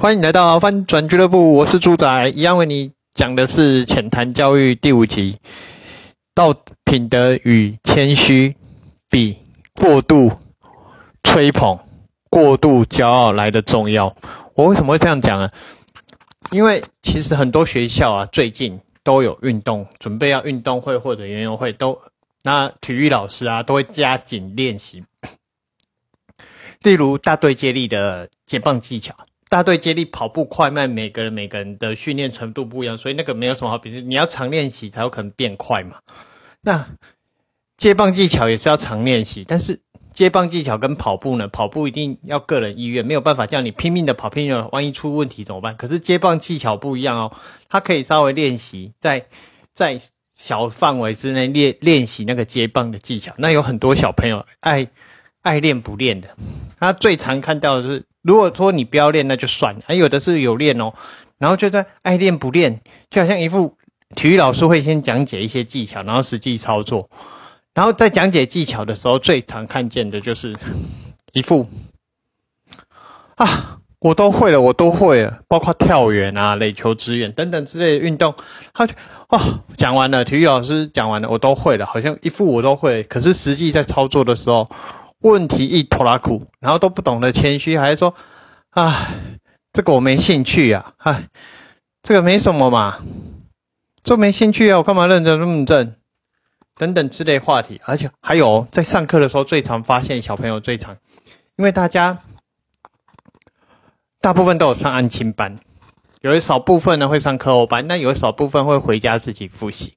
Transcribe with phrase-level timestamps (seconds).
[0.00, 5.40] 欢迎来到翻转俱乐部，我是猪仔，一样为你讲的是浅谈教育第五集，
[6.36, 8.54] 道品德与谦虚
[9.10, 9.38] 比
[9.74, 10.38] 过度
[11.24, 11.80] 吹捧、
[12.30, 14.14] 过度骄傲来的重要。
[14.54, 15.50] 我为什么会这样讲呢？
[16.52, 22.00] 因为其实很多学校啊，最近都有运动，准备要运动会或者园游会，都
[22.44, 25.02] 那体育老师啊都会加紧练习，
[26.82, 29.16] 例如大队接力的接棒技巧。
[29.48, 33.90] 大队接力跑步快慢，每个人每个人的训练程度不一样，所以那个没有什么好比。
[34.02, 35.96] 你要常练习才有可能变快嘛。
[36.60, 36.86] 那
[37.76, 39.80] 接棒技巧也是要常练习，但是
[40.12, 45.76] 接棒技巧跟跑步呢，跑步一定要个人意愿，没有办法叫你拼命的跑，拼命的，万一出问题怎么办？
[45.76, 47.32] 可是接棒技巧不一样哦，
[47.68, 49.26] 它可以稍微练习，在
[49.74, 50.00] 在
[50.36, 53.32] 小范围之内练练习那个接棒的技巧。
[53.38, 54.88] 那有很多小朋友爱
[55.40, 56.36] 爱练不练的，
[56.78, 58.04] 他最常看到的是。
[58.22, 60.92] 如果说你不要练，那就算；还有的是有练哦，
[61.38, 63.76] 然后就在爱练不练，就好像一副
[64.16, 67.08] 体育老师会先讲解一些技巧，然后实际操作，
[67.74, 70.56] 然后在讲解技巧的时候，最常看见的就是
[71.32, 71.68] 一副
[73.36, 78.34] 啊，我都会了，我都会了，包括跳远啊、垒球、支援等等之类的运动，
[78.74, 78.94] 他就
[79.28, 79.38] 哦
[79.76, 84.68] 讲完了，体育老师讲完了，我都会了，好像一副我都会，可是实际在操作的时候。
[85.20, 88.14] 问题一拖拉苦，然后都不懂得谦虚，还是说，
[88.70, 89.08] 啊，
[89.72, 91.28] 这个我没兴趣啊，唉，
[92.02, 93.00] 这个没什么嘛，
[94.02, 95.96] 这没兴趣啊，我干嘛认真认真？
[96.76, 100.96] 等等之类话题，而且还有在上课的时候最常发现小朋友最常，
[101.56, 102.20] 因为大家
[104.20, 105.58] 大部分都有上安亲班，
[106.20, 109.94] 有一少部分呢会上课后班，那有一少部分会回家自己复习，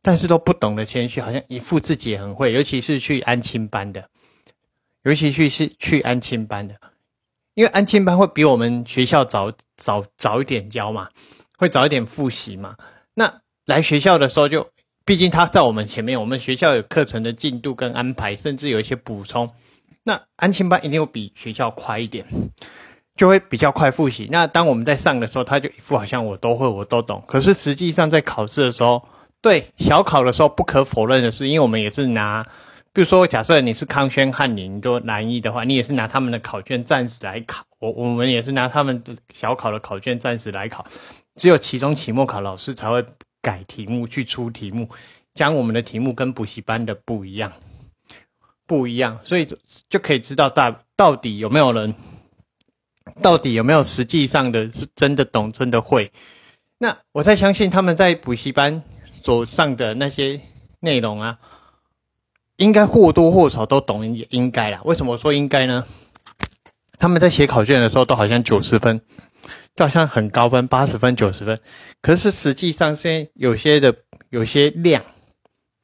[0.00, 4.08] 但是都不懂得谦虚，好像一副自己很会，尤其是去安亲班的。
[5.04, 6.74] 尤其去是去安亲班的，
[7.54, 11.08] 因为安亲班会比我们学校早早早一点教嘛，
[11.58, 12.74] 会早一点复习嘛。
[13.12, 13.32] 那
[13.66, 14.66] 来学校的时候就，
[15.04, 19.50] 毕竟他在我们前面，我们学校有课程的进度跟安排，甚至有一些补充。
[20.02, 22.24] 那安亲班一定会比学校快一点，
[23.14, 24.26] 就会比较快复习。
[24.32, 27.22] 那当我们在上的时候，他就一副好像我都会，我都懂。
[27.26, 29.06] 可是实际上在考试的时候，
[29.42, 32.46] 对小考的时候，不可否认的是，因为我们也是拿。
[32.94, 37.64] 比如说，假设你是康轩、翰林都南一的话，你也是拿他们的考卷暂时来考。
[37.80, 40.86] 我我们也是拿他们的小考的考卷暂时来考。
[41.34, 43.04] 只有期中、期末考，老师才会
[43.42, 44.88] 改题目去出题目，
[45.34, 47.52] 将我们的题目跟补习班的不一样，
[48.64, 49.18] 不一样。
[49.24, 49.48] 所以
[49.90, 51.96] 就可以知道大到底有没有人，
[53.20, 56.12] 到底有没有实际上的是真的懂、真的会。
[56.78, 58.84] 那我在相信他们在补习班
[59.20, 60.40] 所上的那些
[60.78, 61.40] 内容啊。
[62.56, 64.80] 应该或多或少都懂，也应该啦。
[64.84, 65.86] 为什么说应该呢？
[66.98, 69.00] 他们在写考卷的时候都好像九十分，
[69.74, 71.60] 就好像很高分，八十分、九十分。
[72.00, 73.96] 可是实际上，现在有些的
[74.30, 75.04] 有些量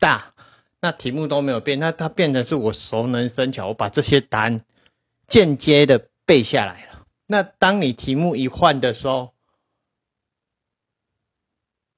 [0.00, 0.34] 大，
[0.80, 4.62] 那题目都没有变，那它变成是我熟能生巧，我把这些答案
[5.28, 7.06] 间接的背下来了。
[7.28, 9.32] 那当你题目一换的时候，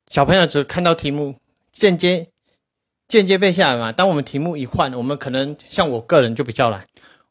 [0.08, 1.36] 小朋友只看到题目
[1.72, 2.28] 间接。
[3.08, 3.90] 间接背下来嘛。
[3.90, 6.86] 当我们题目一换，我们可能像我个人就比较懒，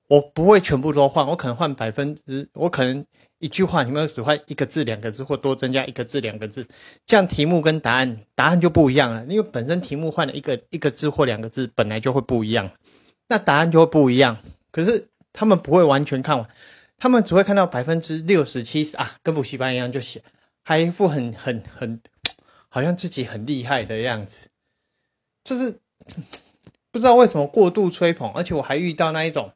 [0.08, 3.06] 我不会全部都换，我可能换百分之，我可能
[3.40, 6.68] 一句话，你们只换一个字、两个字，或多增加一个字、两个字，
[7.06, 9.24] 这样题目跟答案答案就不一样了。
[9.26, 12.72] 因为本身题目换了一个一个字或两个字，本来就会不一样，
[13.30, 14.38] 那答案就会不一样。
[14.72, 16.48] 可是他们不会完全看完，
[16.98, 20.24] 他们只会看到百分之六十七十啊，跟补习班一样就写，
[20.64, 22.02] 还一副很很很，
[22.70, 24.48] 好像自己很厉害的样子。
[25.47, 25.80] 就是
[26.91, 29.50] 不知道为什么过度吹捧，而且我还遇到那一种，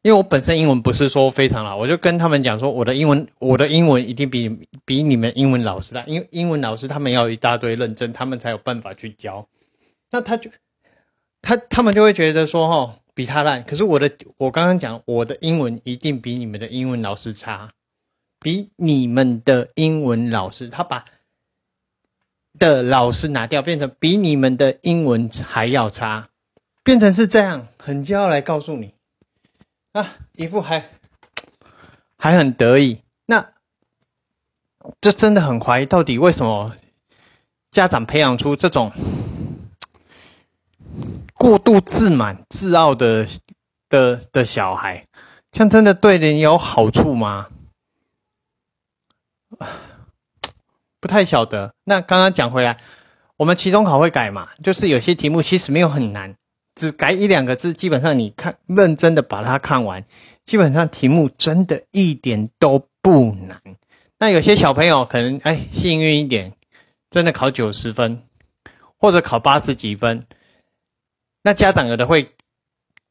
[0.00, 4.48] 因为我本身英文不是说非常好，我就跟他们讲说，我的英文，我的英文一定比
[4.86, 9.46] 比你们英文老师大，因为英文老师他们要一大堆认真，他们才有办法去教。
[10.10, 10.50] 那他就
[11.42, 13.62] 他他们就会觉得说，哈，比他烂。
[13.62, 17.68] 可是我的，我刚刚讲，我的英文一定比你们的英文老师差，
[18.40, 21.04] 比你们的英文老师，他把。
[22.58, 26.28] 的老师拿掉，变成比你们的英文还要差，
[26.82, 28.94] 变成是这样，很骄傲来告诉你
[29.92, 30.88] 啊，一副还
[32.16, 33.02] 还很得意。
[33.26, 33.52] 那
[35.00, 36.74] 这真的很怀疑，到底为什么
[37.70, 38.92] 家长培养出这种
[41.34, 43.26] 过度自满、自傲的
[43.88, 45.06] 的的小孩，
[45.52, 47.48] 像真的对人有好处吗？
[51.04, 51.74] 不太晓得。
[51.84, 52.78] 那刚刚讲回来，
[53.36, 54.48] 我们期中考会改嘛？
[54.62, 56.36] 就是有些题目其实没有很难，
[56.74, 60.06] 只改一两个字，基本上你看认真的把它看完，
[60.46, 63.60] 基本上题目真的一点都不难。
[64.18, 66.54] 那有些小朋友可能哎幸运一点，
[67.10, 68.22] 真的考九十分，
[68.96, 70.26] 或者考八十几分，
[71.42, 72.30] 那家长有的会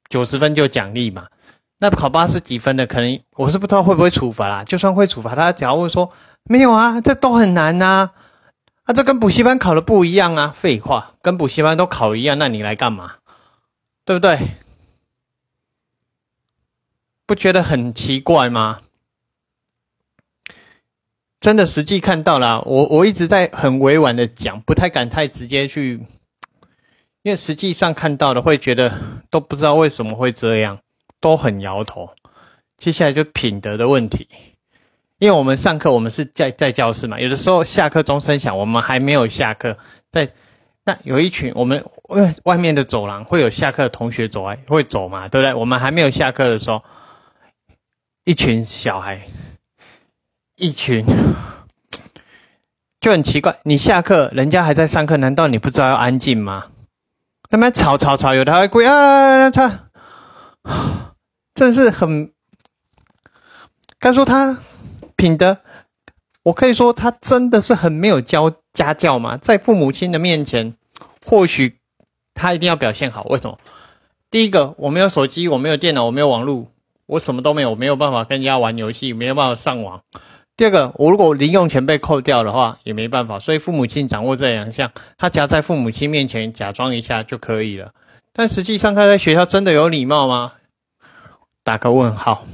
[0.10, 1.28] 九十分就奖励嘛。
[1.84, 4.64] 那考八十几分的，可能我是不知道会不会处罚啦。
[4.64, 6.10] 就算会处罚，他假如说
[6.46, 8.12] 没有啊，这都很难呐，
[8.84, 10.54] 啊，这跟补习班考的不一样啊。
[10.56, 13.16] 废话，跟补习班都考一样，那你来干嘛？
[14.06, 14.40] 对不对？
[17.26, 18.80] 不觉得很奇怪吗？
[21.42, 25.96] 真的实际看到了，我我一直在很委婉的讲，不太敢太直接去，
[27.24, 28.98] 因为实际上看到的会觉得
[29.30, 30.80] 都不知道为什么会这样。
[31.24, 32.10] 都很摇头，
[32.78, 34.28] 接下来就品德的问题，
[35.20, 39.78] 因为我们上课，我们是在在教室嘛，有的时候下课钟声响，我们还没有下课，
[40.12, 40.34] 在
[40.84, 45.54] 那有一群我们外外面的走廊会有下课的同学走来会走嘛，对不对？
[45.54, 46.84] 我们还没有下课的时候，
[48.26, 49.22] 一群小孩，
[50.58, 51.06] 一群
[53.00, 56.66] 就很奇怪，你下课，人家还在上课，难道你不知道要安静吗？
[57.50, 59.88] 他们吵吵吵，有的还跪啊，他。
[61.56, 62.32] 真是很，
[64.00, 64.58] 该说他
[65.16, 65.58] 品德，
[66.42, 69.38] 我可以说他真的是很没有教家教嘛。
[69.38, 70.76] 在父母亲的面前，
[71.26, 71.78] 或许
[72.34, 73.24] 他一定要表现好。
[73.30, 73.60] 为什么？
[74.32, 76.72] 第一个，我没有手机，我没有电脑，我没有网络，
[77.06, 80.02] 我什么都没有，我没有办法跟人家玩游戏，没有办法上网。
[80.58, 83.38] 第二个，我如果零用钱被扣掉的话，也没办法。
[83.38, 87.92] 所以父母亲掌握这两项，他只要在父母亲面前假装一下就可以了。
[88.34, 90.54] 但实际上他在学校真的有礼貌吗？
[91.64, 92.46] 打个问号，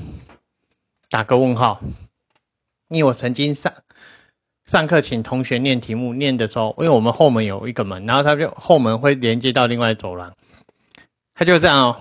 [1.10, 1.82] 打个问号。
[2.90, 3.74] 因为我曾经上
[4.66, 10.34] 上课请同学念题目，念的时候，因为我们后门有一个门，然后他就后门会连接到另外走廊，
[11.34, 11.98] 他就这样哦，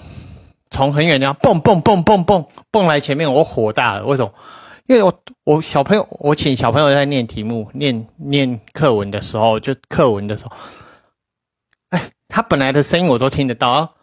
[0.71, 4.05] 从很远地方蹦蹦蹦蹦蹦蹦来前面，我火大了。
[4.05, 4.33] 为什么？
[4.87, 10.53] 因为我我小朋友，我请小朋友在念题目、念念课文的时候，就课文的时候，
[11.91, 13.95] 哎，他本来的声音我都听得到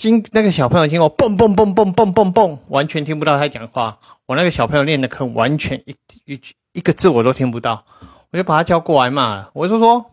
[0.00, 0.02] 啊。
[0.02, 3.98] 今那个小朋友听我蹦蹦蹦蹦蹦蹦蹦，完全听不到他讲话。
[4.24, 5.94] 我那个小朋友练的课，完全一
[6.24, 7.84] 一句一个字我都听不到。
[8.32, 9.50] 我就把他叫过来骂了。
[9.52, 10.06] 我就说：“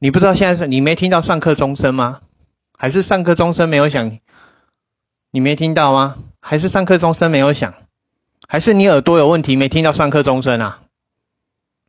[0.00, 2.20] 你不知道现在是你没听到上课钟声吗？
[2.78, 4.18] 还是上课钟声没有响？
[5.32, 6.16] 你没听到吗？
[6.40, 7.74] 还是上课钟声没有响？
[8.48, 10.80] 还是你耳朵有问题没听到上课钟声啊？”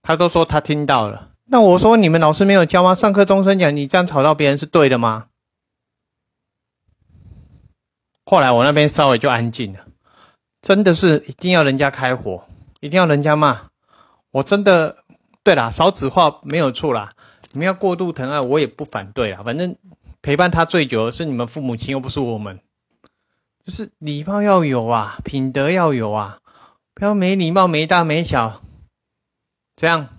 [0.04, 1.30] 他都说他听到了。
[1.46, 2.96] 那我说你们老师没有教吗？
[2.96, 5.28] 上课钟声讲，你这样吵到别人是对的吗？
[8.26, 9.80] 后来我那边稍微就安静了，
[10.62, 12.46] 真的是一定要人家开火，
[12.80, 13.70] 一定要人家骂，
[14.30, 14.98] 我真的
[15.44, 17.14] 对啦，少子化没有错啦，
[17.52, 19.76] 你们要过度疼爱，我也不反对啦，反正
[20.22, 22.60] 陪伴他最久的是你们父母亲，又不是我们，
[23.66, 26.38] 就是礼貌要有啊，品德要有啊，
[26.94, 28.62] 不要没礼貌没大没小，
[29.76, 30.10] 这样，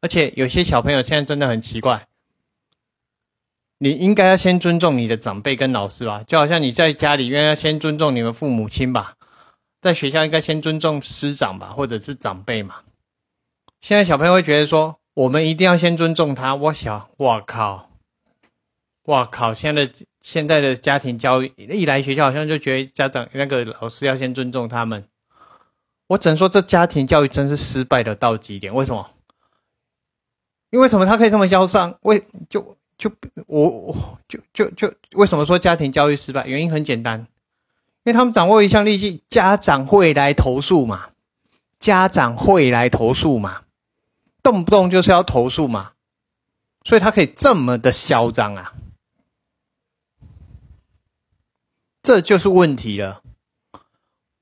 [0.00, 2.07] 而且有些小朋友现在真的很奇怪。
[3.80, 9.14] 你应该要先尊重你的长辈跟老师吧，就好像你在家里应该要先尊重你们父母亲吧，
[9.80, 12.76] 在学校应该先尊重师长吧，或者是长辈嘛。
[13.80, 16.56] 现在小朋友会觉得说，我们一定要先尊重他。
[16.56, 17.88] 我想，我靠，
[19.04, 19.54] 我靠！
[19.54, 19.92] 现在的
[20.22, 25.04] 现在的家庭教育一来学校，好像就觉得家长那个老师要先尊重他们。
[26.08, 28.74] 我只能说，这家庭教育真是失败的到极点。
[28.74, 29.08] 为什么？
[30.70, 31.06] 因为什么？
[31.06, 31.96] 他可以这么嚣张？
[32.02, 32.76] 为就？
[32.98, 33.10] 就
[33.46, 36.46] 我我就就就为什么说家庭教育失败？
[36.48, 37.26] 原因很简单，因
[38.04, 41.10] 为他们掌握一项利器，家长会来投诉嘛，
[41.78, 43.62] 家长会来投诉嘛，
[44.42, 45.92] 动不动就是要投诉嘛，
[46.82, 48.74] 所以他可以这么的嚣张啊，
[52.02, 53.22] 这就是问题了，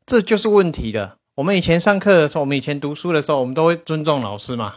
[0.07, 1.19] 这就是问题了。
[1.35, 4.77] 我们以前上课的时候，我们以前读书的时候，我们都会尊重老师嘛。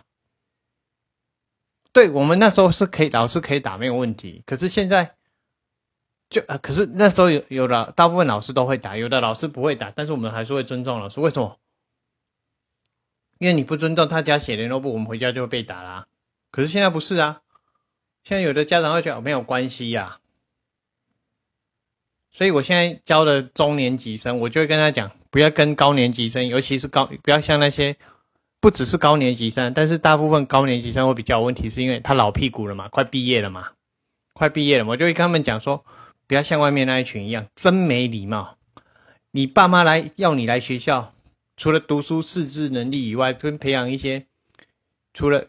[2.00, 4.42] 对我们那时候是可以，老师可以打没有问题。
[4.46, 5.16] 可是现在，
[6.30, 11.20] 就呃，可是那时候有有的大部分老师都会打，有的老师不会打，但是我们还是会尊重老师。
[11.20, 11.58] 为什么？
[13.38, 16.08] 因为你不尊重他家写联络簿，我们回家就会被打啦。
[16.52, 17.42] 可是现在不是啊，
[18.24, 20.20] 现在有的家长会觉得没有关系呀。
[22.32, 27.98] 所以我现在教的中年级生，我就会跟他讲，不要跟高年级生，尤其是高，不要像那些。
[28.62, 33.70] 不只是高年级生，但是大部分高年级生会比较有问题，是因为他老屁股了嘛，快毕业了嘛，
[34.34, 35.86] 快毕业了，我就会跟他们讲说，
[36.28, 38.58] 不要像外面那一群一样，真没礼貌。
[39.32, 41.14] 你爸妈来要你来学校，
[41.56, 44.26] 除了读书识字能力以外，跟培养一些，
[45.14, 45.48] 除了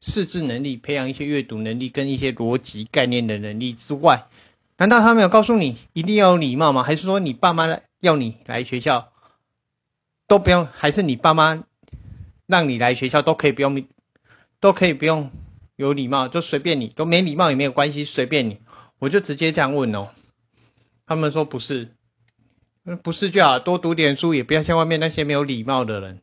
[0.00, 4.26] 识字能力，培养一些阅读能力跟一些逻辑概念的能力之外，
[4.76, 6.82] 难道他没有告诉你一定要有礼貌吗？
[6.82, 9.12] 还是说你爸妈来要你来学校？
[10.26, 11.64] 都不用，还是你爸妈
[12.50, 13.82] 让你来学校都可以不用，
[14.58, 15.30] 都可以不用
[15.76, 18.58] 有礼貌，就随便你，都没礼貌也没有关系，随便你。
[18.98, 20.08] 我就直接这样问哦，
[21.06, 21.94] 他们说不是，
[23.02, 26.20] 不是就好，多读点书，也不要像外面那些没有礼貌的人。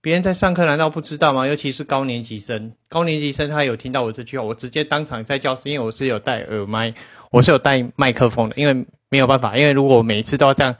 [0.00, 1.46] 别人在上课难道不知道吗？
[1.46, 6.94] 尤其是高年级生，高年级生他有听到我这句话，我直接当场在教室，因为我是有戴耳麦，
[7.30, 10.76] 我是有带麦克风的，因为没有办法，因为如果我每一次都要这样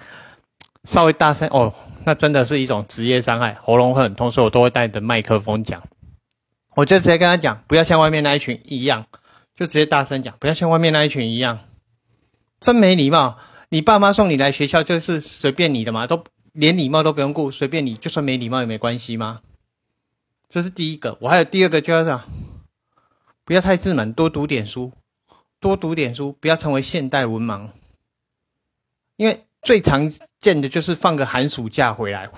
[0.84, 1.74] 稍微大声哦，
[2.06, 5.82] 那真的是一种职业伤害，喉咙会很痛，所以我都会带着麦克风讲。
[6.76, 9.06] 我就直接跟他讲，不要像外面那一群一样，
[9.54, 11.58] 就直接大声讲，不要像外面那一群一样，
[12.60, 13.36] 真没礼貌。
[13.68, 16.24] 你爸妈送你来学校就是随便你的嘛，都。
[16.52, 19.42] 连礼貌都不用顾，随便你，就算没礼貌也没关系吗？
[20.48, 21.18] 这是第一个。
[21.20, 22.18] 我还有第二个，就是
[23.44, 24.92] 不要太自满，多读点书，
[25.60, 27.68] 多读点书，不要成为现代文盲。
[29.16, 32.30] 因为最常见的就是放个寒暑假回来，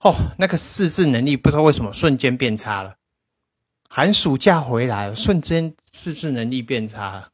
[0.00, 2.96] 哦，那个识字能力不知道为什么瞬间变差了。
[3.88, 7.30] 寒暑假回来，瞬间识字能力变差了，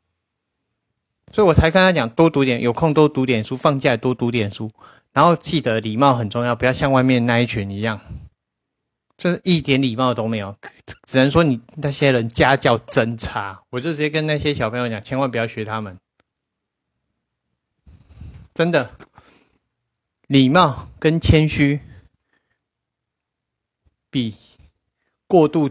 [1.32, 4.70] 所以我才跟他讲，多读点，有空多读点书，放假多读点书。
[5.12, 8.00] 然后记得礼貌很重要，不要像外面那一群一样，
[9.16, 10.54] 就是一点礼貌都没有。
[11.08, 15.98] 只能说你那些人家教真差，我就直接跟那些小朋友讲，千万不要学他们。
[18.54, 18.96] 真的，
[20.26, 21.80] 礼貌跟谦虚
[24.10, 24.36] 比
[25.26, 25.70] 过度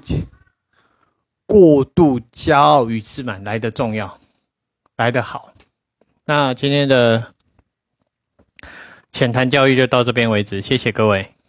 [1.45, 4.19] 过度骄傲与自满来的重要，
[4.95, 5.53] 来的好。
[6.25, 7.33] 那今天的。
[9.13, 11.35] 浅谈教育就到这边为止，谢谢各位。